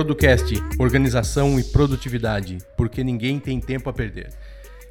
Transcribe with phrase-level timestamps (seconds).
[0.00, 4.30] Producast, organização e produtividade, porque ninguém tem tempo a perder.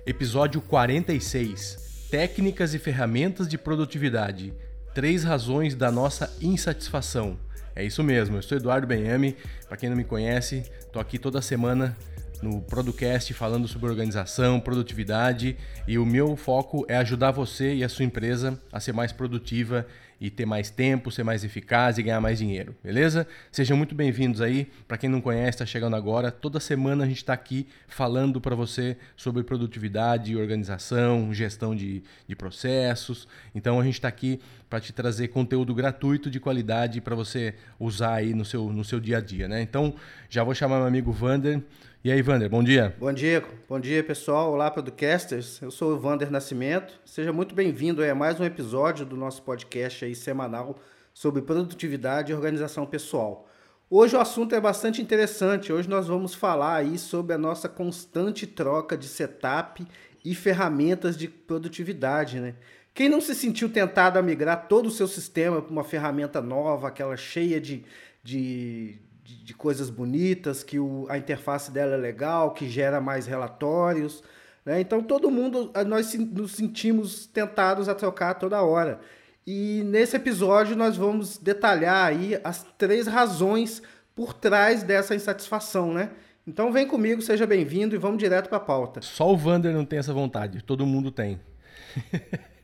[0.05, 4.53] Episódio 46: Técnicas e ferramentas de produtividade.
[4.93, 7.39] Três razões da nossa insatisfação.
[7.75, 9.35] É isso mesmo, eu sou Eduardo Benhame.
[9.67, 11.97] Para quem não me conhece, tô aqui toda semana
[12.39, 17.89] no Producast falando sobre organização, produtividade e o meu foco é ajudar você e a
[17.89, 19.87] sua empresa a ser mais produtiva
[20.19, 23.25] e ter mais tempo, ser mais eficaz e ganhar mais dinheiro, beleza?
[23.51, 24.67] Sejam muito bem-vindos aí.
[24.87, 26.29] Para quem não conhece, está chegando agora.
[26.29, 32.35] Toda semana a gente está aqui falando para você sobre produtividade, organização, gestão de, de
[32.35, 33.27] processos.
[33.55, 38.15] Então a gente está aqui para te trazer conteúdo gratuito de qualidade para você usar
[38.15, 39.61] aí no seu, no seu dia a dia, né?
[39.61, 39.95] Então
[40.29, 41.61] já vou chamar meu amigo Vander.
[42.01, 42.95] E aí, Vander, bom dia.
[42.97, 44.53] Bom dia, bom dia pessoal.
[44.53, 45.61] Olá, podcasters.
[45.61, 46.97] Eu sou o Vander Nascimento.
[47.03, 50.79] Seja muito bem-vindo a mais um episódio do nosso podcast aí semanal
[51.13, 53.49] sobre produtividade e organização pessoal.
[53.89, 55.73] Hoje o assunto é bastante interessante.
[55.73, 59.85] Hoje nós vamos falar aí sobre a nossa constante troca de setup
[60.23, 62.55] e ferramentas de produtividade, né?
[62.93, 66.87] Quem não se sentiu tentado a migrar todo o seu sistema para uma ferramenta nova,
[66.87, 67.83] aquela cheia de,
[68.23, 68.99] de,
[69.29, 74.23] de, de coisas bonitas, que o, a interface dela é legal, que gera mais relatórios.
[74.65, 74.81] Né?
[74.81, 78.99] Então todo mundo, nós nos sentimos tentados a trocar toda hora.
[79.45, 83.81] E nesse episódio nós vamos detalhar aí as três razões
[84.15, 86.11] por trás dessa insatisfação, né?
[86.45, 89.01] Então vem comigo, seja bem-vindo e vamos direto para a pauta.
[89.01, 91.39] Só o Vander não tem essa vontade, todo mundo tem.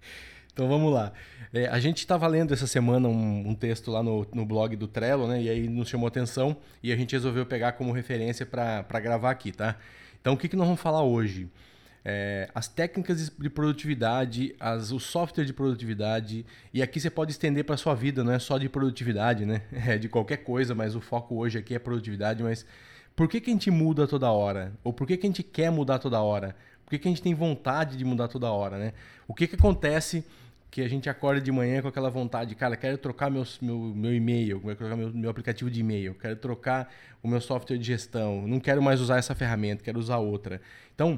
[0.55, 1.11] então vamos lá.
[1.53, 4.87] É, a gente estava lendo essa semana um, um texto lá no, no, blog do
[4.87, 5.41] Trello, né?
[5.41, 9.51] E aí nos chamou atenção e a gente resolveu pegar como referência para gravar aqui,
[9.51, 9.75] tá?
[10.21, 11.49] Então o que, que nós vamos falar hoje?
[12.05, 17.65] É, as técnicas de produtividade, as, o software de produtividade, e aqui você pode estender
[17.65, 19.61] para sua vida, não é só de produtividade, né?
[19.85, 22.41] É de qualquer coisa, mas o foco hoje aqui é produtividade.
[22.41, 22.65] Mas
[23.13, 24.71] por que, que a gente muda toda hora?
[24.85, 26.55] Ou por que, que a gente quer mudar toda hora?
[26.85, 28.93] Por que, que a gente tem vontade de mudar toda hora, né?
[29.27, 30.23] O que, que acontece
[30.75, 34.13] que a gente acorda de manhã com aquela vontade, cara, quero trocar meu, meu, meu
[34.13, 36.93] e-mail, quero trocar meu, meu aplicativo de e-mail, quero trocar
[37.23, 40.59] o meu software de gestão, não quero mais usar essa ferramenta, quero usar outra.
[40.93, 41.17] Então,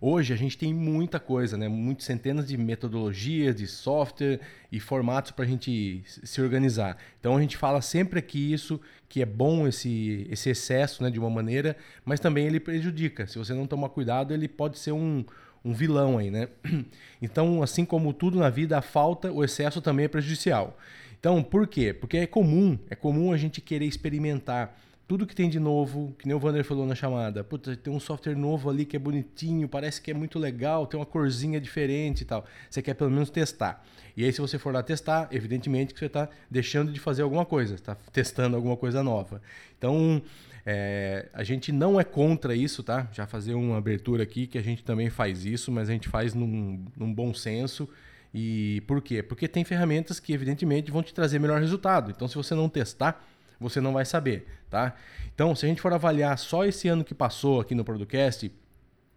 [0.00, 1.68] hoje a gente tem muita coisa, né?
[1.68, 4.40] Muitas centenas de metodologias, de software
[4.72, 6.98] e formatos para a gente se organizar.
[7.20, 11.20] Então a gente fala sempre aqui isso, que é bom esse, esse excesso né, de
[11.20, 13.24] uma maneira, mas também ele prejudica.
[13.28, 15.24] Se você não tomar cuidado, ele pode ser um,
[15.64, 16.48] um vilão aí, né?
[17.22, 20.76] Então, assim como tudo na vida, a falta, o excesso também é prejudicial.
[21.18, 21.94] Então, por quê?
[21.94, 24.76] Porque é comum, é comum a gente querer experimentar
[25.06, 27.44] tudo que tem de novo, que nem o Vander falou na chamada.
[27.44, 30.98] Puta, tem um software novo ali que é bonitinho, parece que é muito legal, tem
[30.98, 32.44] uma corzinha diferente e tal.
[32.68, 33.84] Você quer pelo menos testar.
[34.16, 37.44] E aí, se você for lá testar, evidentemente que você está deixando de fazer alguma
[37.44, 39.42] coisa, está testando alguma coisa nova.
[39.76, 40.22] Então,
[40.66, 43.08] é, a gente não é contra isso, tá?
[43.12, 46.32] Já fazer uma abertura aqui que a gente também faz isso, mas a gente faz
[46.32, 47.88] num, num bom senso.
[48.32, 49.22] E por quê?
[49.22, 52.10] Porque tem ferramentas que, evidentemente, vão te trazer melhor resultado.
[52.10, 53.24] Então, se você não testar,
[53.60, 54.96] você não vai saber, tá?
[55.34, 58.50] Então, se a gente for avaliar só esse ano que passou aqui no Producast,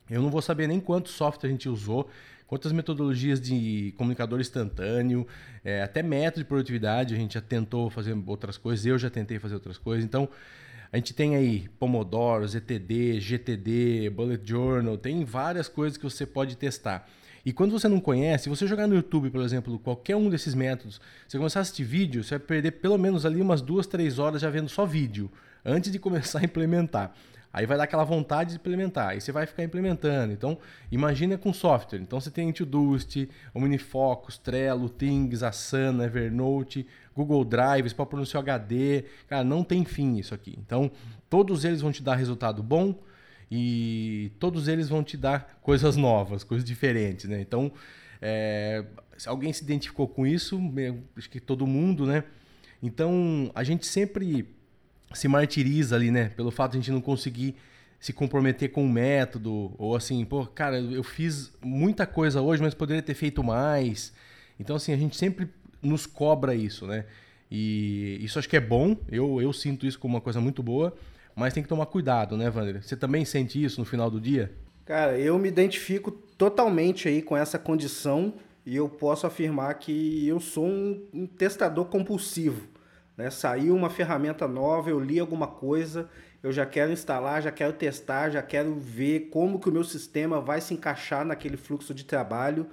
[0.09, 2.09] eu não vou saber nem quanto software a gente usou,
[2.45, 5.25] quantas metodologias de comunicador instantâneo,
[5.63, 9.39] é, até método de produtividade, a gente já tentou fazer outras coisas, eu já tentei
[9.39, 10.05] fazer outras coisas.
[10.05, 10.29] Então,
[10.91, 16.55] a gente tem aí Pomodoro, ZTD, GTD, Bullet Journal, tem várias coisas que você pode
[16.55, 17.07] testar.
[17.45, 20.53] E quando você não conhece, se você jogar no YouTube, por exemplo, qualquer um desses
[20.53, 24.19] métodos, você começar a assistir vídeo, você vai perder pelo menos ali umas duas, três
[24.19, 25.31] horas já vendo só vídeo,
[25.63, 27.13] antes de começar a implementar.
[27.51, 30.33] Aí vai dar aquela vontade de implementar, aí você vai ficar implementando.
[30.33, 30.57] Então,
[30.91, 31.99] imagina com software.
[31.99, 39.05] Então, você tem Todoist, Omnifocus, Trello, Things, Asana, Evernote, Google Drive, para pôr seu HD.
[39.27, 40.57] Cara, não tem fim isso aqui.
[40.59, 40.91] Então,
[41.29, 42.95] todos eles vão te dar resultado bom
[43.49, 47.41] e todos eles vão te dar coisas novas, coisas diferentes, né?
[47.41, 47.71] Então,
[48.21, 48.83] é,
[49.17, 50.59] se alguém se identificou com isso,
[51.17, 52.23] acho que todo mundo, né?
[52.83, 54.56] Então, a gente sempre
[55.13, 56.29] se martiriza ali, né?
[56.29, 57.55] Pelo fato de a gente não conseguir
[57.99, 62.73] se comprometer com o método, ou assim, pô, cara, eu fiz muita coisa hoje, mas
[62.73, 64.13] poderia ter feito mais.
[64.59, 65.49] Então, assim, a gente sempre
[65.81, 67.05] nos cobra isso, né?
[67.49, 70.93] E isso acho que é bom, eu, eu sinto isso como uma coisa muito boa,
[71.35, 72.83] mas tem que tomar cuidado, né, Wander?
[72.83, 74.51] Você também sente isso no final do dia?
[74.85, 78.33] Cara, eu me identifico totalmente aí com essa condição
[78.65, 82.67] e eu posso afirmar que eu sou um, um testador compulsivo.
[83.17, 83.31] Né?
[83.31, 86.07] Saiu uma ferramenta nova, eu li alguma coisa,
[86.43, 90.39] eu já quero instalar, já quero testar, já quero ver como que o meu sistema
[90.39, 92.67] vai se encaixar naquele fluxo de trabalho.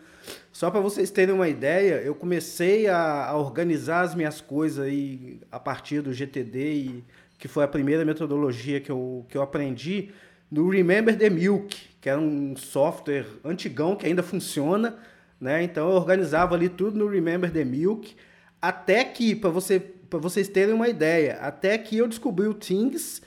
[0.53, 5.41] Só para vocês terem uma ideia, eu comecei a, a, organizar as minhas coisas aí
[5.51, 7.05] a partir do GTD e
[7.39, 10.11] que foi a primeira metodologia que eu, que eu aprendi,
[10.51, 14.97] no Remember the Milk, que era um software antigão que ainda funciona,
[15.41, 15.63] né?
[15.63, 18.15] Então eu organizava ali tudo no Remember the Milk,
[18.63, 23.23] até que, para você, vocês terem uma ideia, até que eu descobri o Things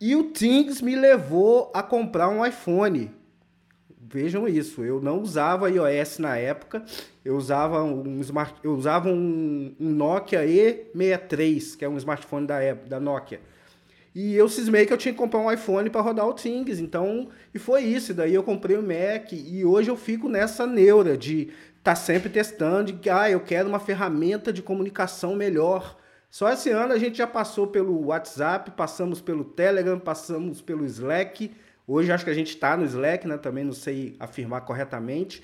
[0.00, 3.10] e o Things me levou a comprar um iPhone.
[4.00, 6.84] Vejam isso, eu não usava iOS na época,
[7.24, 12.58] eu usava um, smart, eu usava um, um Nokia E63, que é um smartphone da,
[12.74, 13.40] da Nokia.
[14.14, 17.28] E eu cismei que eu tinha que comprar um iPhone para rodar o Things, então,
[17.54, 18.12] e foi isso.
[18.12, 21.42] Daí eu comprei o Mac e hoje eu fico nessa neura de
[21.78, 25.96] estar tá sempre testando, de que ah, eu quero uma ferramenta de comunicação melhor.
[26.32, 31.50] Só esse ano a gente já passou pelo WhatsApp, passamos pelo Telegram, passamos pelo Slack.
[31.86, 33.36] Hoje acho que a gente está no Slack, né?
[33.36, 35.42] Também não sei afirmar corretamente.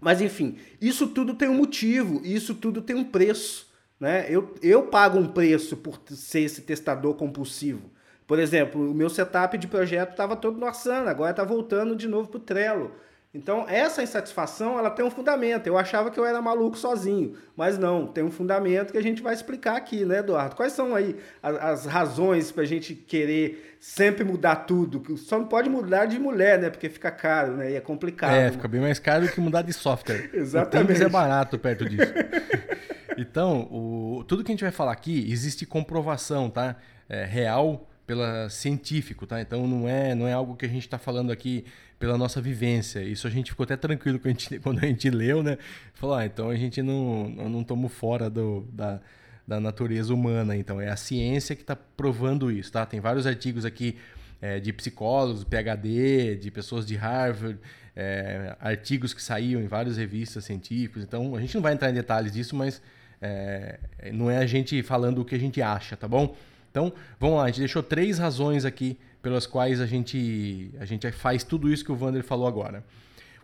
[0.00, 3.66] Mas enfim, isso tudo tem um motivo, isso tudo tem um preço.
[3.98, 4.26] Né?
[4.28, 7.90] Eu, eu pago um preço por ser esse testador compulsivo.
[8.28, 12.06] Por exemplo, o meu setup de projeto estava todo no Asana, agora está voltando de
[12.06, 12.92] novo para o Trello.
[13.36, 15.66] Então, essa insatisfação ela tem um fundamento.
[15.66, 19.22] Eu achava que eu era maluco sozinho, mas não, tem um fundamento que a gente
[19.22, 20.56] vai explicar aqui, né, Eduardo?
[20.56, 25.16] Quais são aí as, as razões para a gente querer sempre mudar tudo?
[25.18, 26.70] Só não pode mudar de mulher, né?
[26.70, 27.72] Porque fica caro, né?
[27.72, 28.32] E é complicado.
[28.32, 30.30] É, fica bem mais caro do que mudar de software.
[30.32, 31.02] Exatamente.
[31.02, 32.12] O é barato perto disso.
[33.18, 36.76] Então, o, tudo que a gente vai falar aqui existe comprovação, tá?
[37.08, 39.40] É, real pela científico, tá?
[39.40, 41.64] Então não é não é algo que a gente está falando aqui
[41.98, 43.00] pela nossa vivência.
[43.00, 45.58] Isso a gente ficou até tranquilo quando a gente, quando a gente leu, né?
[45.94, 49.00] Falou, ah, então a gente não não estamos fora do, da,
[49.46, 50.56] da natureza humana.
[50.56, 52.86] Então é a ciência que está provando isso, tá?
[52.86, 53.96] Tem vários artigos aqui
[54.40, 57.58] é, de psicólogos, PhD, de pessoas de Harvard,
[57.96, 61.02] é, artigos que saíam em várias revistas científicas.
[61.02, 62.80] Então a gente não vai entrar em detalhes disso, mas
[63.20, 63.80] é,
[64.12, 66.36] não é a gente falando o que a gente acha, tá bom?
[66.76, 71.10] Então, vamos lá, a gente deixou três razões aqui pelas quais a gente, a gente
[71.10, 72.84] faz tudo isso que o Vander falou agora.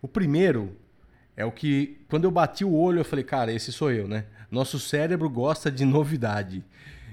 [0.02, 0.76] O primeiro
[1.34, 4.26] é o que, quando eu bati o olho, eu falei, cara, esse sou eu, né?
[4.50, 6.62] Nosso cérebro gosta de novidade.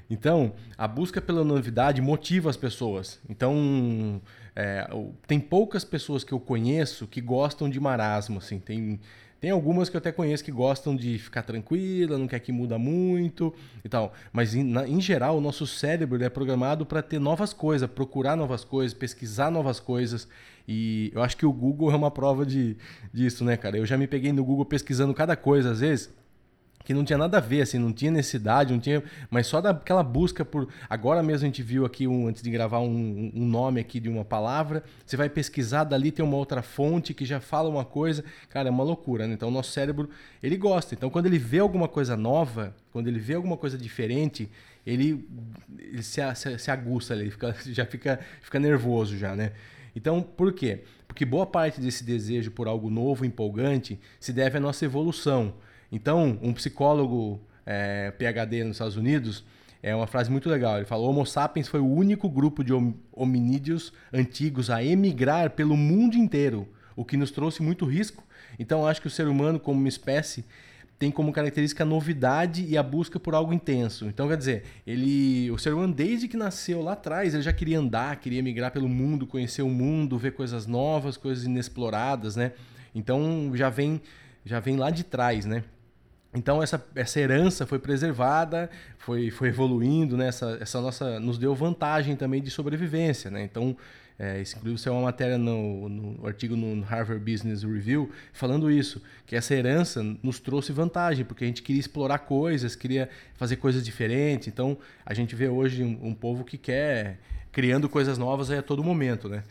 [0.09, 3.17] Então, a busca pela novidade motiva as pessoas.
[3.29, 4.21] Então,
[4.55, 4.87] é,
[5.27, 8.59] tem poucas pessoas que eu conheço que gostam de marasmo, assim.
[8.59, 8.99] Tem
[9.39, 12.77] tem algumas que eu até conheço que gostam de ficar tranquila, não quer que muda
[12.77, 13.53] muito
[13.83, 14.13] e tal.
[14.33, 18.35] Mas em, na, em geral, o nosso cérebro é programado para ter novas coisas, procurar
[18.35, 20.27] novas coisas, pesquisar novas coisas.
[20.67, 22.75] E eu acho que o Google é uma prova de,
[23.13, 23.77] disso, né, cara?
[23.77, 26.13] Eu já me peguei no Google pesquisando cada coisa, às vezes
[26.89, 30.01] que não tinha nada a ver, assim, não tinha necessidade, não tinha, mas só daquela
[30.01, 30.67] busca por.
[30.89, 34.09] Agora mesmo a gente viu aqui, um, antes de gravar, um, um nome aqui de
[34.09, 38.25] uma palavra, você vai pesquisar, dali tem uma outra fonte que já fala uma coisa,
[38.49, 39.35] cara, é uma loucura, né?
[39.35, 40.09] Então o nosso cérebro,
[40.41, 40.95] ele gosta.
[40.95, 44.49] Então quando ele vê alguma coisa nova, quando ele vê alguma coisa diferente,
[44.83, 45.23] ele,
[45.77, 49.51] ele se, se, se aguça ali, fica, já fica, fica nervoso já, né?
[49.95, 50.79] Então, por quê?
[51.07, 55.53] Porque boa parte desse desejo por algo novo, empolgante, se deve à nossa evolução.
[55.91, 59.43] Então, um psicólogo é, PhD nos Estados Unidos
[59.81, 60.77] é uma frase muito legal.
[60.77, 62.73] Ele falou: Homo sapiens foi o único grupo de
[63.11, 68.23] hominídeos antigos a emigrar pelo mundo inteiro, o que nos trouxe muito risco.
[68.57, 70.43] Então, acho que o ser humano, como uma espécie,
[70.97, 74.05] tem como característica a novidade e a busca por algo intenso.
[74.07, 77.79] Então, quer dizer, ele, o ser humano, desde que nasceu lá atrás, ele já queria
[77.79, 82.51] andar, queria migrar pelo mundo, conhecer o mundo, ver coisas novas, coisas inexploradas, né?
[82.93, 84.01] Então, já vem,
[84.43, 85.63] já vem lá de trás, né?
[86.33, 90.27] Então essa, essa herança foi preservada, foi, foi evoluindo, né?
[90.27, 93.31] essa, essa nossa nos deu vantagem também de sobrevivência.
[93.31, 93.43] Né?
[93.43, 93.75] Então,
[94.17, 99.01] é, isso inclusive é uma matéria no, no, artigo no Harvard Business Review falando isso,
[99.25, 103.83] que essa herança nos trouxe vantagem, porque a gente queria explorar coisas, queria fazer coisas
[103.83, 104.47] diferentes.
[104.49, 107.17] Então, a gente vê hoje um, um povo que quer
[107.51, 109.27] criando coisas novas a todo momento.
[109.27, 109.43] Né?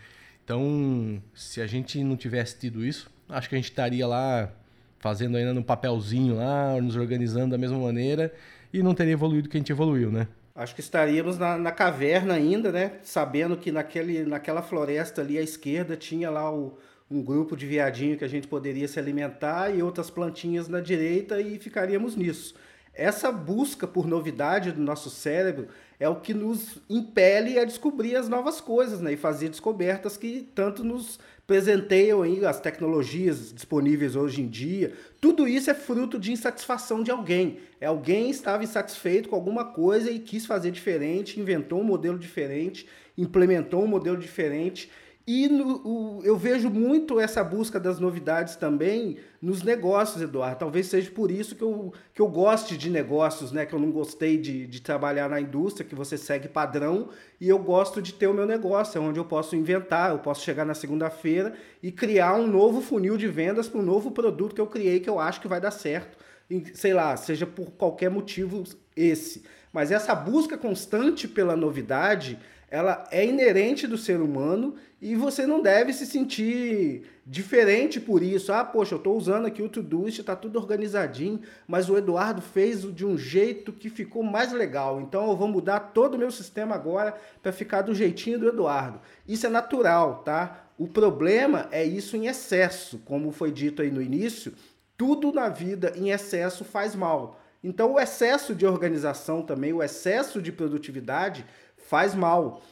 [0.44, 4.52] Então, se a gente não tivesse tido isso, acho que a gente estaria lá
[4.98, 8.32] fazendo ainda no papelzinho lá, nos organizando da mesma maneira
[8.72, 10.28] e não teria evoluído que a gente evoluiu, né?
[10.54, 12.92] Acho que estaríamos na, na caverna ainda, né?
[13.02, 16.76] Sabendo que naquele, naquela floresta ali à esquerda tinha lá o,
[17.08, 21.40] um grupo de viadinho que a gente poderia se alimentar e outras plantinhas na direita
[21.40, 22.54] e ficaríamos nisso.
[22.92, 25.68] Essa busca por novidade do nosso cérebro
[26.00, 29.12] é o que nos impele a descobrir as novas coisas, né?
[29.12, 34.92] E fazer descobertas que tanto nos presenteiam aí as tecnologias disponíveis hoje em dia.
[35.18, 37.60] Tudo isso é fruto de insatisfação de alguém.
[37.80, 42.86] É alguém estava insatisfeito com alguma coisa e quis fazer diferente, inventou um modelo diferente,
[43.16, 44.90] implementou um modelo diferente
[45.30, 50.60] E no, o, eu vejo muito essa busca das novidades também nos negócios, Eduardo.
[50.60, 53.66] Talvez seja por isso que eu, que eu goste de negócios, né?
[53.66, 57.58] Que eu não gostei de, de trabalhar na indústria, que você segue padrão, e eu
[57.58, 60.72] gosto de ter o meu negócio, é onde eu posso inventar, eu posso chegar na
[60.72, 64.98] segunda-feira e criar um novo funil de vendas para um novo produto que eu criei
[64.98, 66.16] que eu acho que vai dar certo.
[66.48, 68.64] E, sei lá, seja por qualquer motivo
[68.98, 69.44] esse.
[69.72, 72.38] Mas essa busca constante pela novidade
[72.70, 78.52] ela é inerente do ser humano e você não deve se sentir diferente por isso.
[78.52, 82.82] Ah, poxa, eu estou usando aqui o Todoist, está tudo organizadinho, mas o Eduardo fez
[82.94, 85.00] de um jeito que ficou mais legal.
[85.00, 89.00] Então eu vou mudar todo o meu sistema agora para ficar do jeitinho do Eduardo.
[89.26, 90.66] Isso é natural, tá?
[90.76, 94.52] O problema é isso em excesso, como foi dito aí no início.
[94.96, 97.37] Tudo na vida em excesso faz mal.
[97.62, 101.44] Então o excesso de organização também, o excesso de produtividade
[101.76, 102.62] faz mal.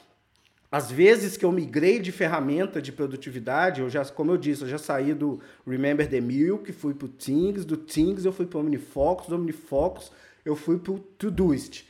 [0.71, 4.69] Às vezes que eu migrei de ferramenta de produtividade, eu já, como eu disse, eu
[4.69, 8.59] já saí do Remember the Milk, fui para o Things, do Things eu fui para
[8.59, 10.11] o OmniFocus, do OmniFocus
[10.45, 11.85] eu fui para o Todoist.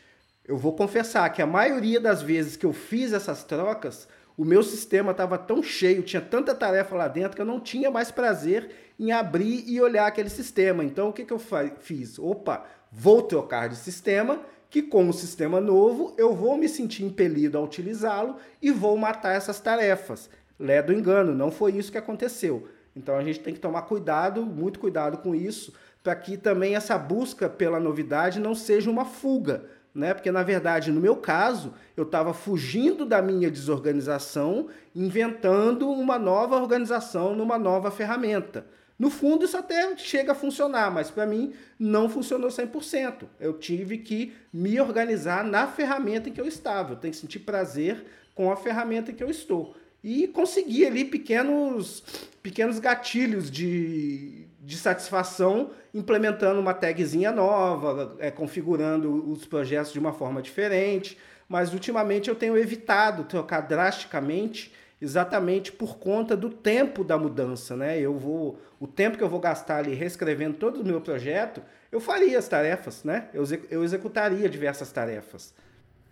[0.46, 4.62] Eu vou confessar que a maioria das vezes que eu fiz essas trocas, o meu
[4.62, 8.70] sistema estava tão cheio, tinha tanta tarefa lá dentro que eu não tinha mais prazer
[8.98, 10.84] em abrir e olhar aquele sistema.
[10.84, 11.40] Então o que, que eu
[11.80, 12.18] fiz?
[12.18, 17.56] Opa, vou trocar de sistema que com o sistema novo eu vou me sentir impelido
[17.56, 20.28] a utilizá-lo e vou matar essas tarefas.
[20.58, 22.68] Lé do engano, não foi isso que aconteceu.
[22.94, 25.72] Então a gente tem que tomar cuidado, muito cuidado com isso,
[26.02, 30.14] para que também essa busca pela novidade não seja uma fuga, né?
[30.14, 36.56] Porque na verdade, no meu caso, eu estava fugindo da minha desorganização, inventando uma nova
[36.56, 38.66] organização numa nova ferramenta.
[38.98, 43.24] No fundo, isso até chega a funcionar, mas para mim não funcionou 100%.
[43.38, 46.92] Eu tive que me organizar na ferramenta em que eu estava.
[46.92, 49.76] Eu tenho que sentir prazer com a ferramenta em que eu estou.
[50.02, 52.02] E conseguir ali pequenos,
[52.42, 60.12] pequenos gatilhos de, de satisfação implementando uma tagzinha nova, é, configurando os projetos de uma
[60.12, 61.18] forma diferente.
[61.48, 67.98] Mas ultimamente eu tenho evitado trocar drasticamente exatamente por conta do tempo da mudança, né?
[67.98, 71.62] Eu vou, o tempo que eu vou gastar ali reescrevendo todo o meu projeto,
[71.92, 73.28] eu faria as tarefas, né?
[73.32, 75.54] Eu, eu executaria diversas tarefas.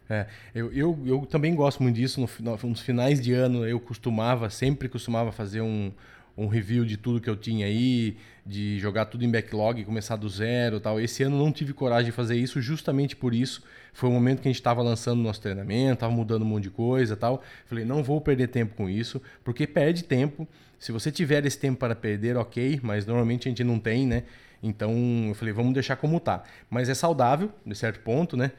[0.09, 2.21] É, eu, eu, eu também gosto muito disso.
[2.21, 5.91] No, nos finais de ano eu costumava, sempre costumava fazer um,
[6.37, 10.29] um review de tudo que eu tinha aí, de jogar tudo em backlog, começar do
[10.29, 11.01] zero tal.
[11.01, 13.63] Esse ano não tive coragem de fazer isso, justamente por isso.
[13.93, 16.71] Foi o momento que a gente estava lançando nosso treinamento, estava mudando um monte de
[16.71, 17.43] coisa tal.
[17.67, 20.47] Falei, não vou perder tempo com isso, porque perde tempo.
[20.79, 24.25] Se você tiver esse tempo para perder, ok, mas normalmente a gente não tem, né?
[24.63, 24.93] Então
[25.29, 26.43] eu falei, vamos deixar como tá.
[26.69, 28.51] Mas é saudável, de certo ponto, né?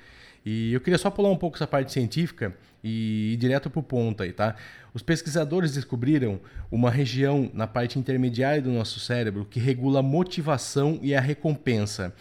[0.45, 3.83] E eu queria só pular um pouco essa parte científica e ir direto para o
[3.83, 4.55] ponto aí, tá?
[4.93, 6.39] Os pesquisadores descobriram
[6.71, 12.13] uma região na parte intermediária do nosso cérebro que regula a motivação e a recompensa.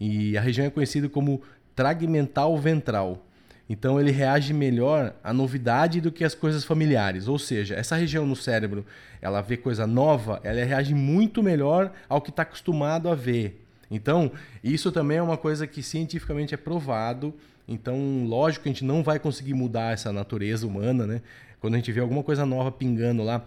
[0.00, 1.40] E a região é conhecida como
[1.76, 3.24] tragmental ventral.
[3.68, 7.28] Então ele reage melhor à novidade do que às coisas familiares.
[7.28, 8.84] Ou seja, essa região no cérebro,
[9.22, 13.64] ela vê coisa nova, ela reage muito melhor ao que está acostumado a ver.
[13.88, 17.32] Então, isso também é uma coisa que cientificamente é provado
[17.70, 21.22] então, lógico que a gente não vai conseguir mudar essa natureza humana, né?
[21.60, 23.46] Quando a gente vê alguma coisa nova pingando lá,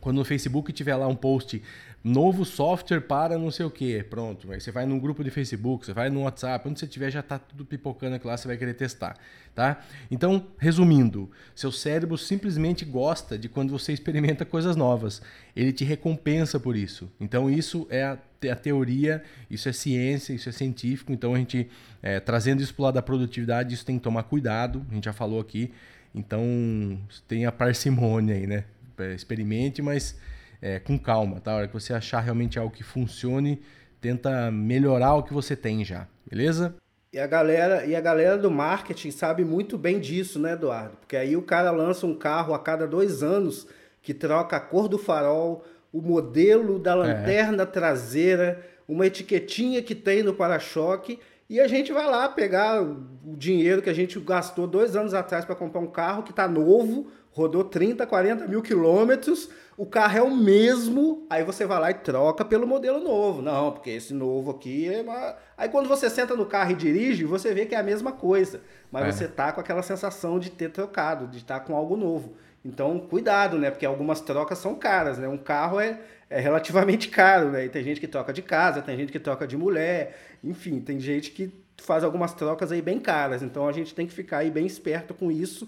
[0.00, 1.62] quando no Facebook tiver lá um post
[2.02, 4.50] novo software para não sei o que, pronto.
[4.50, 7.20] Aí você vai num grupo de Facebook, você vai no WhatsApp, onde você tiver já
[7.20, 9.16] está tudo pipocando aqui lá, você vai querer testar,
[9.54, 9.80] tá?
[10.10, 15.20] Então, resumindo, seu cérebro simplesmente gosta de quando você experimenta coisas novas.
[15.54, 17.10] Ele te recompensa por isso.
[17.20, 18.18] Então, isso é a,
[18.50, 21.12] a teoria, isso é ciência, isso é científico.
[21.12, 21.68] Então, a gente
[22.02, 24.86] é, trazendo isso para o lado da produtividade, isso tem que tomar cuidado.
[24.90, 25.70] A gente já falou aqui.
[26.14, 28.64] Então, tenha parcimônia aí, né?
[28.98, 30.16] É, experimente, mas
[30.60, 31.52] é, com calma, tá?
[31.52, 33.62] A hora que você achar realmente algo que funcione,
[34.00, 36.74] tenta melhorar o que você tem já, beleza?
[37.12, 40.96] E a galera, e a galera do marketing sabe muito bem disso, né, Eduardo?
[40.98, 43.66] Porque aí o cara lança um carro a cada dois anos
[44.00, 46.94] que troca a cor do farol, o modelo da é.
[46.94, 47.66] lanterna é.
[47.66, 53.82] traseira, uma etiquetinha que tem no para-choque e a gente vai lá pegar o dinheiro
[53.82, 57.64] que a gente gastou dois anos atrás para comprar um carro que está novo, rodou
[57.64, 62.44] 30, 40 mil quilômetros, o carro é o mesmo, aí você vai lá e troca
[62.44, 63.40] pelo modelo novo.
[63.40, 65.36] Não, porque esse novo aqui é uma...
[65.56, 68.60] Aí quando você senta no carro e dirige, você vê que é a mesma coisa,
[68.90, 69.12] mas é.
[69.12, 72.34] você tá com aquela sensação de ter trocado, de estar tá com algo novo.
[72.62, 73.70] Então, cuidado, né?
[73.70, 75.26] Porque algumas trocas são caras, né?
[75.26, 77.64] Um carro é, é relativamente caro, né?
[77.64, 81.00] E tem gente que troca de casa, tem gente que troca de mulher, enfim, tem
[81.00, 83.42] gente que faz algumas trocas aí bem caras.
[83.42, 85.66] Então a gente tem que ficar aí bem esperto com isso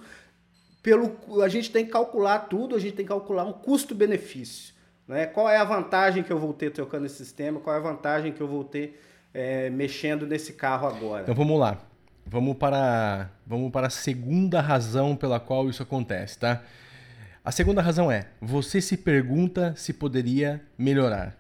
[0.82, 4.74] pelo a gente tem que calcular tudo, a gente tem que calcular um custo-benefício.
[5.06, 5.26] Né?
[5.26, 7.60] Qual é a vantagem que eu vou ter trocando esse sistema?
[7.60, 9.00] Qual é a vantagem que eu vou ter
[9.32, 11.22] é, mexendo nesse carro agora?
[11.22, 11.78] Então vamos lá.
[12.24, 16.62] Vamos para, vamos para a segunda razão pela qual isso acontece, tá?
[17.44, 21.36] A segunda razão é: você se pergunta se poderia melhorar.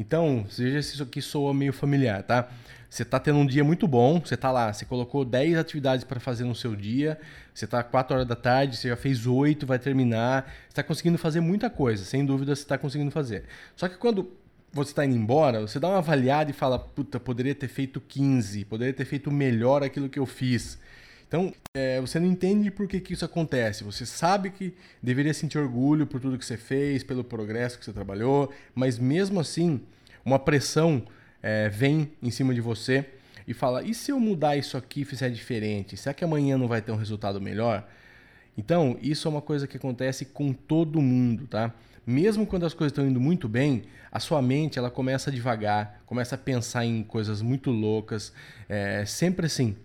[0.00, 2.48] Então, veja se isso aqui soa meio familiar, tá?
[2.88, 6.18] Você está tendo um dia muito bom, você está lá, você colocou 10 atividades para
[6.18, 7.20] fazer no seu dia,
[7.52, 11.18] você está 4 horas da tarde, você já fez 8, vai terminar, você está conseguindo
[11.18, 13.44] fazer muita coisa, sem dúvida você está conseguindo fazer.
[13.76, 14.32] Só que quando
[14.72, 18.64] você está indo embora, você dá uma avaliada e fala, puta, poderia ter feito 15,
[18.64, 20.78] poderia ter feito melhor aquilo que eu fiz.
[21.30, 23.84] Então, é, você não entende por que, que isso acontece.
[23.84, 27.92] Você sabe que deveria sentir orgulho por tudo que você fez, pelo progresso que você
[27.92, 29.80] trabalhou, mas mesmo assim,
[30.24, 31.04] uma pressão
[31.40, 33.06] é, vem em cima de você
[33.46, 35.96] e fala: e se eu mudar isso aqui e fizer diferente?
[35.96, 37.88] Será que amanhã não vai ter um resultado melhor?
[38.58, 41.72] Então, isso é uma coisa que acontece com todo mundo, tá?
[42.04, 46.34] Mesmo quando as coisas estão indo muito bem, a sua mente ela começa devagar, começa
[46.34, 48.32] a pensar em coisas muito loucas,
[48.68, 49.76] é, sempre assim.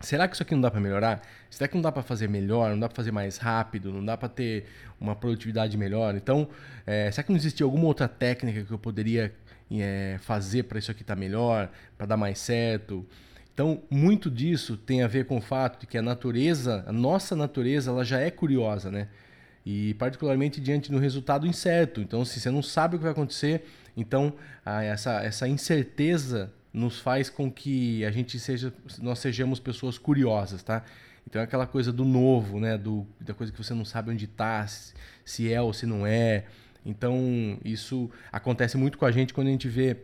[0.00, 1.20] Será que isso aqui não dá para melhorar?
[1.50, 2.70] Será que não dá para fazer melhor?
[2.70, 3.92] Não dá para fazer mais rápido?
[3.92, 4.64] Não dá para ter
[4.98, 6.14] uma produtividade melhor?
[6.14, 6.48] Então,
[6.86, 9.30] é, será que não existe alguma outra técnica que eu poderia
[9.70, 13.06] é, fazer para isso aqui estar tá melhor, para dar mais certo?
[13.52, 17.36] Então, muito disso tem a ver com o fato de que a natureza, a nossa
[17.36, 19.08] natureza, ela já é curiosa, né?
[19.66, 22.00] E particularmente diante do resultado incerto.
[22.00, 24.32] Então, se você não sabe o que vai acontecer, então
[24.64, 30.84] essa, essa incerteza nos faz com que a gente seja, nós sejamos pessoas curiosas, tá?
[31.26, 32.78] Então é aquela coisa do novo, né?
[32.78, 34.66] Do, da coisa que você não sabe onde está,
[35.24, 36.44] se é ou se não é.
[36.84, 39.96] Então isso acontece muito com a gente quando a gente vê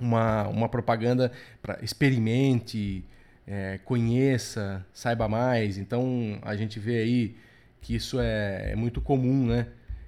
[0.00, 3.04] uma, uma propaganda para experimente,
[3.46, 5.78] é, conheça, saiba mais.
[5.78, 7.36] Então a gente vê aí
[7.80, 9.66] que isso é, é muito comum, né?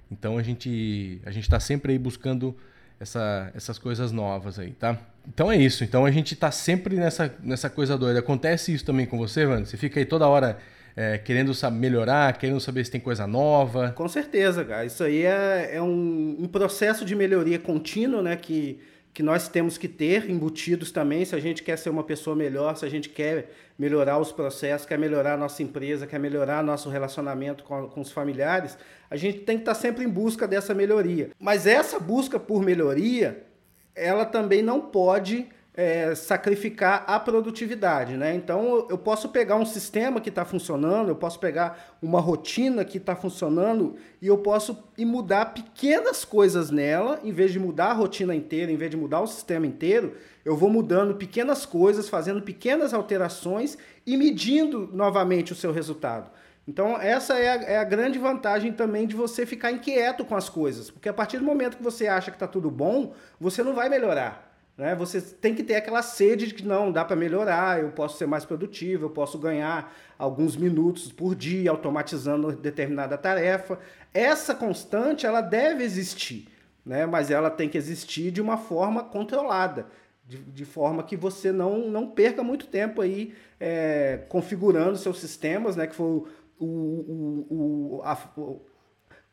[0.09, 2.55] Então a gente a gente está sempre aí buscando
[2.99, 4.99] essa, essas coisas novas aí, tá?
[5.27, 5.83] Então é isso.
[5.83, 8.19] Então a gente tá sempre nessa, nessa coisa doida.
[8.19, 9.65] Acontece isso também com você, mano?
[9.65, 10.57] Você fica aí toda hora
[10.95, 13.91] é, querendo melhorar, querendo saber se tem coisa nova.
[13.91, 14.85] Com certeza, cara.
[14.85, 18.35] Isso aí é, é um, um processo de melhoria contínuo, né?
[18.35, 18.79] Que,
[19.13, 21.23] que nós temos que ter embutidos também.
[21.23, 24.85] Se a gente quer ser uma pessoa melhor, se a gente quer melhorar os processos,
[24.85, 28.77] quer melhorar a nossa empresa, quer melhorar nosso relacionamento com, com os familiares,
[29.09, 31.31] a gente tem que estar sempre em busca dessa melhoria.
[31.39, 33.43] Mas essa busca por melhoria
[33.95, 38.35] ela também não pode é, sacrificar a produtividade, né?
[38.35, 42.97] Então eu posso pegar um sistema que está funcionando, eu posso pegar uma rotina que
[42.97, 47.93] está funcionando e eu posso ir mudar pequenas coisas nela, em vez de mudar a
[47.93, 52.41] rotina inteira, em vez de mudar o sistema inteiro, eu vou mudando pequenas coisas, fazendo
[52.41, 56.29] pequenas alterações e medindo novamente o seu resultado.
[56.67, 60.47] Então, essa é a, é a, grande vantagem também de você ficar inquieto com as
[60.47, 60.91] coisas.
[60.91, 63.89] Porque a partir do momento que você acha que está tudo bom, você não vai
[63.89, 64.51] melhorar.
[64.77, 64.95] Né?
[64.95, 68.25] Você tem que ter aquela sede de que não, dá para melhorar, eu posso ser
[68.25, 73.79] mais produtivo, eu posso ganhar alguns minutos por dia automatizando determinada tarefa.
[74.13, 76.47] Essa constante, ela deve existir,
[76.85, 77.05] né?
[77.05, 79.87] mas ela tem que existir de uma forma controlada.
[80.23, 85.75] De, de, forma que você não, não perca muito tempo aí é, configurando seus sistemas,
[85.75, 85.87] né?
[85.87, 86.23] Que foi
[86.61, 88.15] o, o, o, a,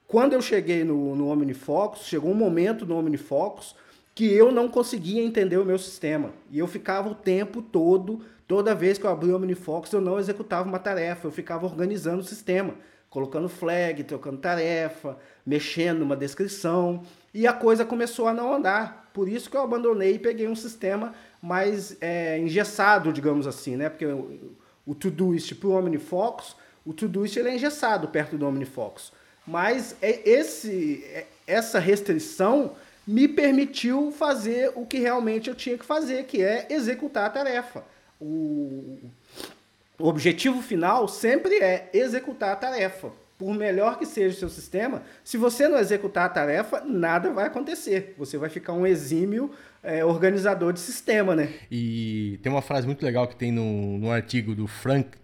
[0.07, 3.77] quando eu cheguei no, no OmniFocus, chegou um momento no OmniFocus
[4.15, 6.33] que eu não conseguia entender o meu sistema.
[6.51, 10.19] E eu ficava o tempo todo, toda vez que eu abria o OmniFocus, eu não
[10.19, 12.75] executava uma tarefa, eu ficava organizando o sistema,
[13.11, 19.11] colocando flag, trocando tarefa, mexendo numa descrição, e a coisa começou a não andar.
[19.13, 23.89] Por isso que eu abandonei e peguei um sistema mais é, engessado, digamos assim, né?
[23.89, 29.13] Porque o, o Todoist para o OmniFocus o Todoist ele é engessado perto do OmniFocus.
[29.47, 32.73] Mas é esse, é, essa restrição
[33.07, 37.83] me permitiu fazer o que realmente eu tinha que fazer, que é executar a tarefa.
[38.21, 38.99] O,
[39.99, 43.11] o objetivo final sempre é executar a tarefa.
[43.39, 47.47] Por melhor que seja o seu sistema, se você não executar a tarefa, nada vai
[47.47, 48.15] acontecer.
[48.19, 51.55] Você vai ficar um exímio é, organizador de sistema, né?
[51.71, 55.17] E tem uma frase muito legal que tem no, no artigo do Frank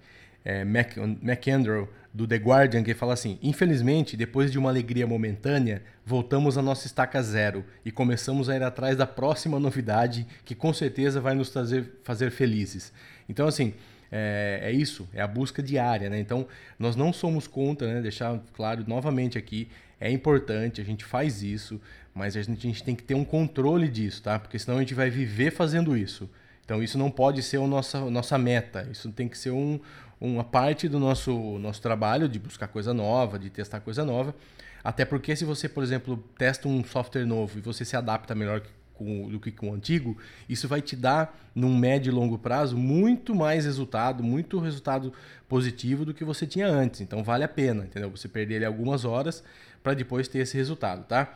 [0.44, 5.82] é, Mac, McAndrew, do The Guardian, que fala assim: Infelizmente, depois de uma alegria momentânea,
[6.06, 10.72] voltamos à nossa estaca zero e começamos a ir atrás da próxima novidade que com
[10.72, 12.92] certeza vai nos trazer, fazer felizes.
[13.28, 13.74] Então, assim,
[14.12, 16.20] é, é, isso, é a busca diária, né?
[16.20, 16.46] Então,
[16.78, 18.00] nós não somos contra, né?
[18.00, 19.68] Deixar claro novamente aqui,
[20.00, 21.80] é importante, a gente faz isso,
[22.14, 24.38] mas a gente, a gente tem que ter um controle disso, tá?
[24.38, 26.30] Porque senão a gente vai viver fazendo isso.
[26.64, 29.78] Então isso não pode ser a nossa, nossa meta, isso tem que ser um,
[30.20, 34.34] uma parte do nosso, nosso trabalho de buscar coisa nova, de testar coisa nova.
[34.82, 38.62] Até porque se você, por exemplo, testa um software novo e você se adapta melhor
[38.94, 40.16] com, do que com o antigo,
[40.48, 45.12] isso vai te dar, num médio e longo prazo, muito mais resultado, muito resultado
[45.48, 47.00] positivo do que você tinha antes.
[47.00, 48.10] Então vale a pena, entendeu?
[48.10, 49.42] Você perder algumas horas
[49.82, 51.34] para depois ter esse resultado, tá?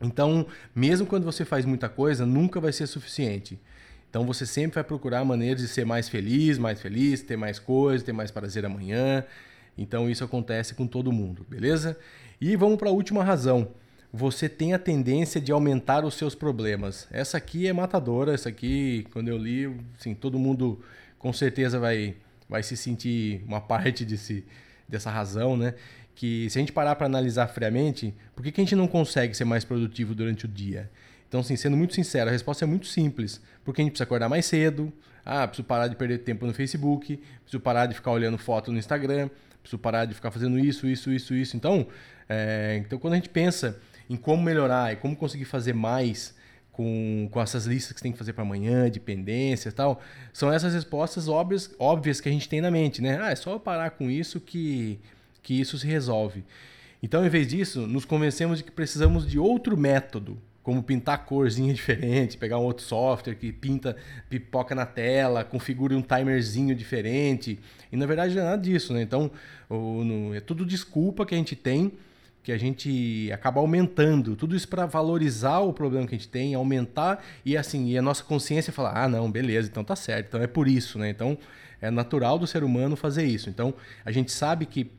[0.00, 3.60] Então, mesmo quando você faz muita coisa, nunca vai ser suficiente.
[4.10, 8.02] Então você sempre vai procurar maneiras de ser mais feliz, mais feliz, ter mais coisas,
[8.02, 9.24] ter mais prazer amanhã.
[9.78, 11.96] Então isso acontece com todo mundo, beleza?
[12.40, 13.68] E vamos para a última razão
[14.12, 17.06] você tem a tendência de aumentar os seus problemas.
[17.10, 20.82] Essa aqui é matadora, essa aqui, quando eu li, assim, todo mundo
[21.18, 22.16] com certeza vai,
[22.48, 24.44] vai se sentir uma parte desse,
[24.88, 25.74] dessa razão, né?
[26.14, 29.34] Que se a gente parar para analisar friamente, por que, que a gente não consegue
[29.34, 30.90] ser mais produtivo durante o dia?
[31.30, 33.40] Então, assim, sendo muito sincero, a resposta é muito simples.
[33.64, 34.92] Porque a gente precisa acordar mais cedo,
[35.24, 38.78] ah, preciso parar de perder tempo no Facebook, preciso parar de ficar olhando foto no
[38.80, 39.30] Instagram,
[39.62, 41.56] preciso parar de ficar fazendo isso, isso, isso, isso.
[41.56, 41.86] Então,
[42.28, 46.34] é, então quando a gente pensa em como melhorar e como conseguir fazer mais
[46.72, 50.02] com, com essas listas que você tem que fazer para amanhã, de pendências e tal,
[50.32, 53.20] são essas respostas óbvias, óbvias que a gente tem na mente, né?
[53.22, 54.98] Ah, é só parar com isso que,
[55.44, 56.44] que isso se resolve.
[57.00, 61.72] Então, em vez disso, nos convencemos de que precisamos de outro método, como pintar corzinha
[61.72, 63.96] diferente, pegar um outro software que pinta,
[64.28, 67.58] pipoca na tela, configure um timerzinho diferente.
[67.90, 69.02] E na verdade não é nada disso, né?
[69.02, 69.30] Então,
[69.68, 71.92] o, no, é tudo desculpa que a gente tem
[72.42, 76.54] que a gente acaba aumentando tudo isso para valorizar o problema que a gente tem,
[76.54, 80.28] aumentar e assim, e a nossa consciência falar: "Ah, não, beleza, então tá certo".
[80.28, 81.10] Então é por isso, né?
[81.10, 81.36] Então
[81.82, 83.50] é natural do ser humano fazer isso.
[83.50, 84.90] Então a gente sabe que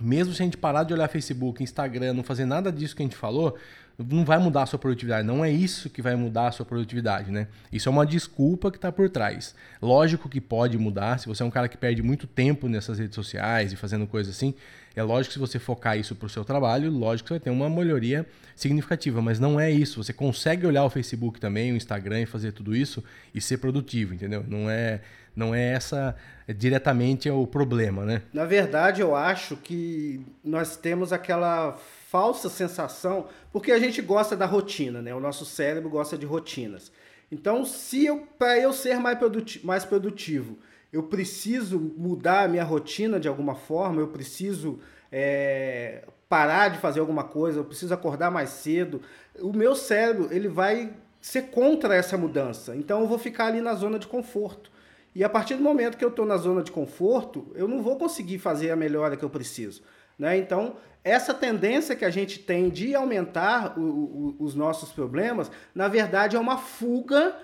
[0.00, 3.06] mesmo se a gente parar de olhar Facebook, Instagram, não fazer nada disso que a
[3.06, 3.56] gente falou,
[3.98, 5.26] não vai mudar a sua produtividade.
[5.26, 7.46] Não é isso que vai mudar a sua produtividade, né?
[7.72, 9.54] Isso é uma desculpa que está por trás.
[9.80, 11.18] Lógico que pode mudar.
[11.18, 14.34] Se você é um cara que perde muito tempo nessas redes sociais e fazendo coisas
[14.34, 14.54] assim,
[14.96, 17.40] é lógico que se você focar isso para o seu trabalho, lógico que você vai
[17.40, 20.02] ter uma melhoria significativa, mas não é isso.
[20.02, 23.02] Você consegue olhar o Facebook também, o Instagram e fazer tudo isso
[23.34, 24.44] e ser produtivo, entendeu?
[24.46, 25.00] Não é,
[25.34, 26.14] não é essa
[26.46, 28.22] é diretamente o problema, né?
[28.32, 31.72] Na verdade, eu acho que nós temos aquela
[32.08, 35.14] falsa sensação, porque a gente gosta da rotina, né?
[35.14, 36.92] O nosso cérebro gosta de rotinas.
[37.32, 40.58] Então, se eu para eu ser mais produtivo, mais produtivo
[40.94, 44.78] eu preciso mudar a minha rotina de alguma forma, eu preciso
[45.10, 49.02] é, parar de fazer alguma coisa, eu preciso acordar mais cedo.
[49.40, 52.76] O meu cérebro ele vai ser contra essa mudança.
[52.76, 54.70] Então eu vou ficar ali na zona de conforto.
[55.14, 57.96] E a partir do momento que eu estou na zona de conforto, eu não vou
[57.96, 59.82] conseguir fazer a melhora que eu preciso.
[60.18, 60.36] Né?
[60.38, 65.86] Então, essa tendência que a gente tem de aumentar o, o, os nossos problemas, na
[65.86, 67.36] verdade, é uma fuga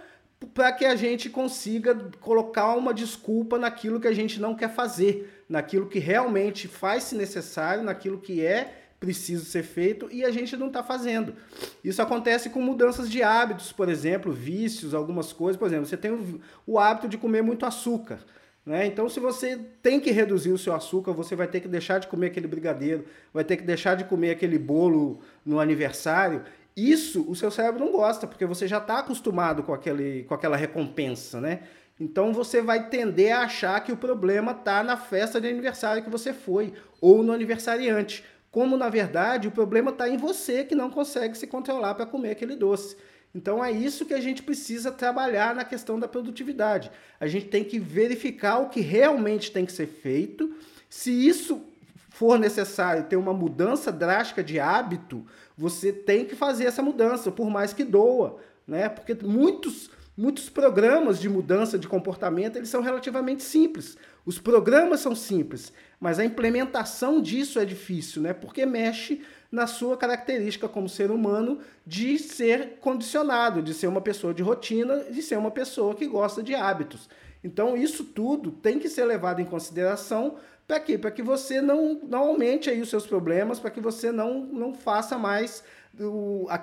[0.54, 5.44] para que a gente consiga colocar uma desculpa naquilo que a gente não quer fazer,
[5.48, 10.66] naquilo que realmente faz-se necessário, naquilo que é preciso ser feito e a gente não
[10.66, 11.34] está fazendo.
[11.82, 15.58] Isso acontece com mudanças de hábitos, por exemplo, vícios, algumas coisas.
[15.58, 18.20] Por exemplo, você tem o, o hábito de comer muito açúcar.
[18.64, 18.86] Né?
[18.86, 22.06] Então, se você tem que reduzir o seu açúcar, você vai ter que deixar de
[22.06, 26.42] comer aquele brigadeiro, vai ter que deixar de comer aquele bolo no aniversário.
[26.76, 30.58] Isso o seu cérebro não gosta, porque você já está acostumado com, aquele, com aquela
[30.58, 31.60] recompensa, né?
[31.98, 36.08] Então você vai tender a achar que o problema está na festa de aniversário que
[36.08, 38.24] você foi, ou no aniversariante.
[38.50, 42.32] Como na verdade o problema está em você que não consegue se controlar para comer
[42.32, 42.96] aquele doce.
[43.34, 46.90] Então é isso que a gente precisa trabalhar na questão da produtividade.
[47.20, 50.52] A gente tem que verificar o que realmente tem que ser feito.
[50.88, 51.64] Se isso
[52.08, 55.24] for necessário ter uma mudança drástica de hábito,
[55.56, 58.88] você tem que fazer essa mudança, por mais que doa, né?
[58.88, 63.96] Porque muitos muitos programas de mudança de comportamento, eles são relativamente simples.
[64.24, 68.32] Os programas são simples, mas a implementação disso é difícil, né?
[68.32, 74.32] Porque mexe na sua característica como ser humano de ser condicionado, de ser uma pessoa
[74.32, 77.08] de rotina, de ser uma pessoa que gosta de hábitos.
[77.42, 80.36] Então, isso tudo tem que ser levado em consideração
[80.70, 80.96] para quê?
[80.96, 84.72] Para que você não, não aumente aí os seus problemas, para que você não, não
[84.72, 85.64] faça mais,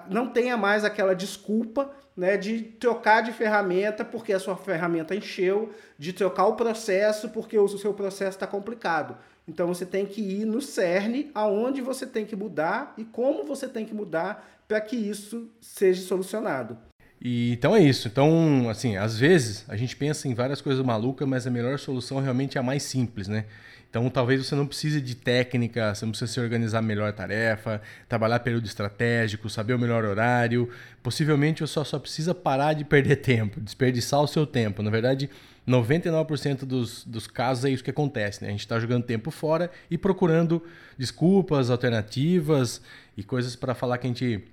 [0.10, 5.72] não tenha mais aquela desculpa né, de trocar de ferramenta porque a sua ferramenta encheu,
[6.00, 9.16] de trocar o processo porque o seu processo está complicado.
[9.48, 13.68] Então você tem que ir no cerne aonde você tem que mudar e como você
[13.68, 16.78] tem que mudar para que isso seja solucionado.
[17.22, 18.08] E, então é isso.
[18.08, 22.20] Então, assim, às vezes a gente pensa em várias coisas malucas, mas a melhor solução
[22.20, 23.46] realmente é a mais simples, né?
[23.90, 27.82] Então, talvez você não precise de técnica, você não precisa se organizar melhor a tarefa,
[28.08, 30.70] trabalhar período estratégico, saber o melhor horário.
[31.02, 34.84] Possivelmente você só, só precisa parar de perder tempo, desperdiçar o seu tempo.
[34.84, 35.30] Na verdade,
[35.68, 38.42] 99% dos, dos casos é isso que acontece.
[38.42, 38.50] Né?
[38.50, 40.62] A gente está jogando tempo fora e procurando
[40.98, 42.82] desculpas, alternativas
[43.16, 44.44] e coisas para falar que a gente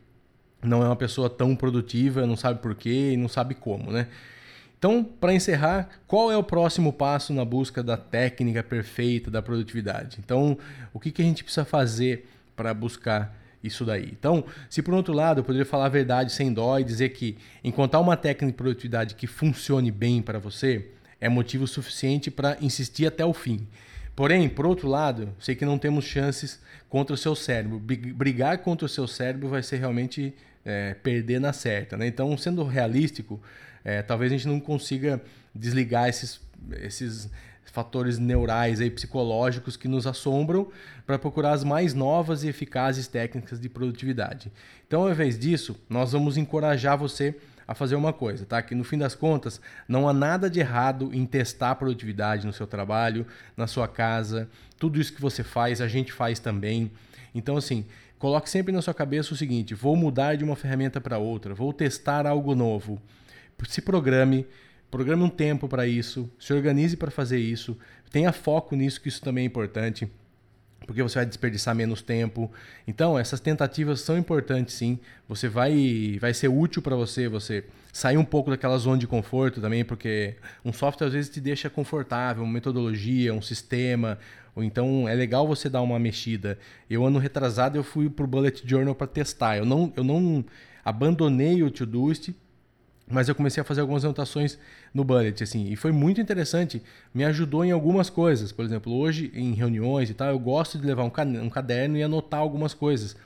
[0.65, 4.09] não é uma pessoa tão produtiva, não sabe porquê e não sabe como, né?
[4.79, 10.19] Então, para encerrar, qual é o próximo passo na busca da técnica perfeita da produtividade?
[10.23, 10.59] Então,
[10.93, 14.11] o que, que a gente precisa fazer para buscar isso daí?
[14.13, 17.39] Então, se por outro lado eu poderia falar a verdade sem dó e dizer que
[17.63, 23.07] encontrar uma técnica de produtividade que funcione bem para você é motivo suficiente para insistir
[23.07, 23.67] até o fim.
[24.15, 27.81] Porém, por outro lado, sei que não temos chances contra o seu cérebro.
[27.81, 31.97] Brigar contra o seu cérebro vai ser realmente é, perder na certa.
[31.97, 32.07] Né?
[32.07, 33.41] Então, sendo realístico,
[33.85, 35.21] é, talvez a gente não consiga
[35.55, 36.41] desligar esses,
[36.81, 37.31] esses
[37.75, 40.69] fatores neurais aí, psicológicos que nos assombram
[41.05, 44.51] para procurar as mais novas e eficazes técnicas de produtividade.
[44.87, 47.35] Então, ao invés disso, nós vamos encorajar você
[47.67, 48.63] a fazer uma coisa, tá?
[48.63, 52.53] Que no fim das contas não há nada de errado em testar a produtividade no
[52.53, 54.49] seu trabalho, na sua casa,
[54.79, 56.93] tudo isso que você faz, a gente faz também.
[57.35, 57.85] Então, assim,
[58.25, 61.75] coloque sempre na sua cabeça o seguinte: vou mudar de uma ferramenta para outra, vou
[61.75, 62.99] testar algo novo
[63.69, 64.47] se programe,
[64.91, 67.79] programe um tempo para isso, se organize para fazer isso,
[68.11, 70.11] tenha foco nisso, que isso também é importante,
[70.87, 72.51] porque você vai desperdiçar menos tempo.
[72.87, 74.99] Então, essas tentativas são importantes sim.
[75.29, 79.61] Você vai vai ser útil para você, você sair um pouco daquela zona de conforto
[79.61, 84.19] também, porque um software às vezes te deixa confortável, uma metodologia, um sistema,
[84.55, 86.59] ou então é legal você dar uma mexida.
[86.89, 89.57] Eu ano retrasado eu fui pro Bullet Journal para testar.
[89.57, 90.45] Eu não eu não
[90.85, 92.35] abandonei o Todoist
[93.07, 94.59] mas eu comecei a fazer algumas anotações
[94.93, 98.51] no bullet, assim, e foi muito interessante, me ajudou em algumas coisas.
[98.51, 102.41] Por exemplo, hoje em reuniões e tal, eu gosto de levar um caderno e anotar
[102.41, 103.17] algumas coisas.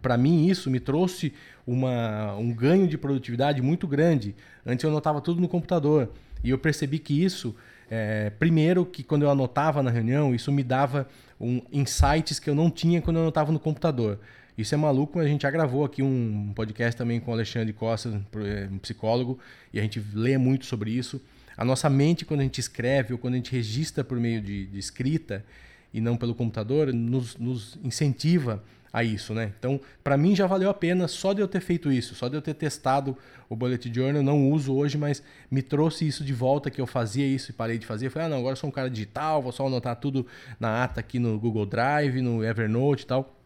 [0.00, 1.32] Para mim isso me trouxe
[1.66, 4.34] uma, um ganho de produtividade muito grande.
[4.66, 6.10] Antes eu anotava tudo no computador
[6.44, 7.54] e eu percebi que isso,
[7.94, 11.06] é, primeiro que quando eu anotava na reunião, isso me dava
[11.38, 14.18] um, insights que eu não tinha quando eu anotava no computador.
[14.56, 18.22] Isso é maluco, a gente já gravou aqui um podcast também com o Alexandre Costa,
[18.36, 19.38] é, um psicólogo,
[19.74, 21.20] e a gente lê muito sobre isso.
[21.54, 24.64] A nossa mente, quando a gente escreve ou quando a gente registra por meio de,
[24.68, 25.44] de escrita
[25.92, 29.52] e não pelo computador, nos, nos incentiva a isso, né?
[29.58, 32.36] Então, para mim já valeu a pena só de eu ter feito isso, só de
[32.36, 33.16] eu ter testado
[33.48, 37.26] o Bullet Journal, não uso hoje, mas me trouxe isso de volta que eu fazia
[37.26, 38.06] isso e parei de fazer.
[38.06, 40.26] Eu falei, ah, não, agora sou um cara digital, vou só anotar tudo
[40.60, 43.38] na ata aqui no Google Drive, no Evernote e tal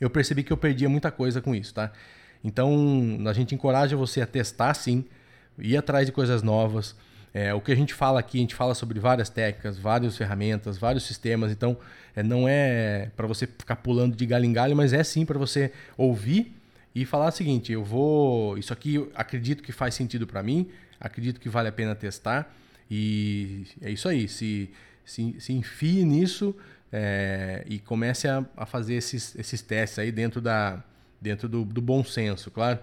[0.00, 1.92] eu percebi que eu perdia muita coisa com isso, tá?
[2.42, 5.04] Então, a gente encoraja você a testar sim,
[5.58, 6.94] ir atrás de coisas novas.
[7.34, 10.78] É, o que a gente fala aqui, a gente fala sobre várias técnicas, várias ferramentas,
[10.78, 11.50] vários sistemas.
[11.50, 11.76] Então,
[12.14, 15.36] é, não é para você ficar pulando de galho em galho, mas é sim para
[15.36, 16.54] você ouvir
[16.94, 18.56] e falar o seguinte: eu vou.
[18.56, 20.70] Isso aqui acredito que faz sentido para mim,
[21.00, 22.54] acredito que vale a pena testar.
[22.88, 24.28] E é isso aí.
[24.28, 24.70] Se,
[25.04, 26.54] se, se enfie nisso,
[26.92, 30.80] é, e comece a, a, fazer esses, esses testes aí dentro, da,
[31.20, 32.78] dentro do, do bom senso, claro.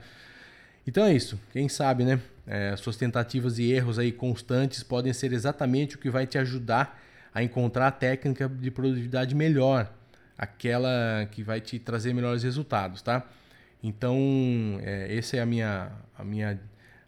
[0.86, 1.40] Então é isso.
[1.54, 2.20] Quem sabe, né?
[2.54, 7.02] É, suas tentativas e erros aí constantes podem ser exatamente o que vai te ajudar
[7.34, 9.90] a encontrar a técnica de produtividade melhor,
[10.38, 13.26] aquela que vai te trazer melhores resultados, tá?
[13.82, 14.18] Então,
[14.82, 16.60] é, essa é a minha, a minha,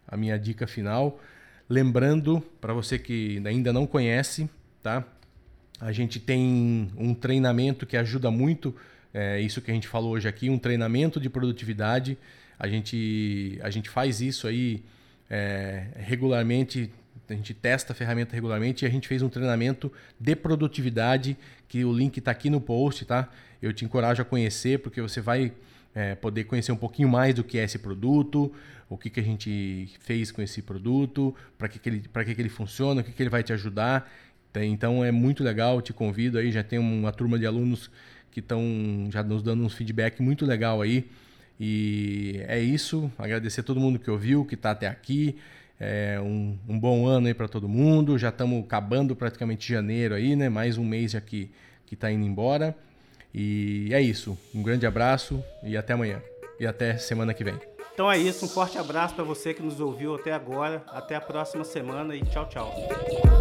[0.08, 1.20] a minha dica final.
[1.68, 4.48] Lembrando, para você que ainda não conhece,
[4.82, 5.04] tá?
[5.78, 8.74] A gente tem um treinamento que ajuda muito,
[9.12, 12.16] é, isso que a gente falou hoje aqui, um treinamento de produtividade.
[12.58, 14.82] A gente, a gente faz isso aí
[15.28, 16.90] é, regularmente,
[17.28, 21.36] a gente testa a ferramenta regularmente e a gente fez um treinamento de produtividade,
[21.68, 23.28] que o link está aqui no post, tá?
[23.60, 25.52] Eu te encorajo a conhecer, porque você vai
[25.94, 28.52] é, poder conhecer um pouquinho mais do que é esse produto,
[28.88, 32.40] o que, que a gente fez com esse produto, para que, que, ele, que, que
[32.42, 34.10] ele funciona, o que, que ele vai te ajudar.
[34.54, 37.90] Então é muito legal, te convido aí, já tem uma turma de alunos
[38.30, 41.08] que estão já nos dando uns feedback muito legal aí.
[41.58, 45.36] E é isso, agradecer a todo mundo que ouviu, que está até aqui.
[45.78, 48.18] É um, um, bom ano aí para todo mundo.
[48.18, 50.48] Já estamos acabando praticamente janeiro aí, né?
[50.48, 51.50] Mais um mês aqui
[51.86, 52.76] que está indo embora.
[53.34, 54.38] E é isso.
[54.54, 56.22] Um grande abraço e até amanhã.
[56.58, 57.58] E até semana que vem.
[57.92, 58.44] Então é isso.
[58.44, 60.82] Um forte abraço para você que nos ouviu até agora.
[60.88, 63.33] Até a próxima semana e tchau, tchau.